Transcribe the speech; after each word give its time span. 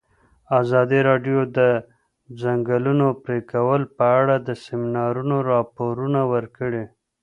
ازادي 0.59 0.99
راډیو 1.09 1.39
د 1.47 1.49
د 1.57 1.59
ځنګلونو 2.41 3.07
پرېکول 3.23 3.81
په 3.97 4.05
اړه 4.19 4.35
د 4.47 4.49
سیمینارونو 4.65 5.35
راپورونه 5.51 6.21
ورکړي. 6.33 6.83